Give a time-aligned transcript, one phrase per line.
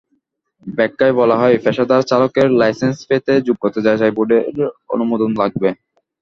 [0.67, 4.43] ব্যাখ্যায় বলা হয়, পেশাদার চালকের লাইসেন্স পেতে যোগ্যতা যাচাই বোর্ডের
[4.89, 5.69] অনুমোদন লাগবে।